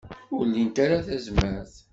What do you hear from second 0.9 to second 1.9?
tazmert.